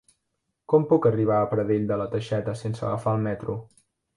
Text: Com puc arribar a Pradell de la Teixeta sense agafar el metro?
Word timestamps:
Com 0.73 0.87
puc 0.93 1.05
arribar 1.09 1.35
a 1.41 1.51
Pradell 1.53 1.85
de 1.91 1.99
la 2.03 2.09
Teixeta 2.15 2.59
sense 2.63 2.85
agafar 2.89 3.17
el 3.19 3.25
metro? 3.29 3.59